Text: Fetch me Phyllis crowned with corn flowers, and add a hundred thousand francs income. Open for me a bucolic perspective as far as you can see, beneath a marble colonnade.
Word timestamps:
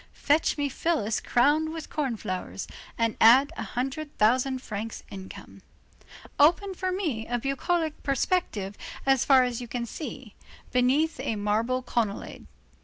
Fetch 0.13 0.57
me 0.57 0.67
Phyllis 0.67 1.19
crowned 1.21 1.71
with 1.71 1.91
corn 1.91 2.17
flowers, 2.17 2.67
and 2.97 3.15
add 3.21 3.53
a 3.55 3.61
hundred 3.61 4.17
thousand 4.17 4.63
francs 4.63 5.03
income. 5.11 5.61
Open 6.39 6.73
for 6.73 6.91
me 6.91 7.27
a 7.27 7.37
bucolic 7.37 8.01
perspective 8.01 8.79
as 9.05 9.23
far 9.25 9.43
as 9.43 9.61
you 9.61 9.67
can 9.67 9.85
see, 9.85 10.33
beneath 10.71 11.19
a 11.19 11.35
marble 11.35 11.83
colonnade. 11.83 12.47